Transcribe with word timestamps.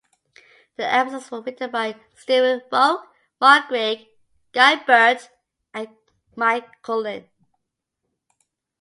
The 0.77 0.91
episodes 0.91 1.29
were 1.29 1.41
written 1.43 1.69
by 1.69 1.95
Stephen 2.15 2.63
Volk, 2.71 3.05
Mark 3.39 3.67
Greig, 3.67 4.07
Guy 4.51 4.83
Burt 4.83 5.29
and 5.75 5.89
Mike 6.35 6.81
Cullen. 6.81 7.29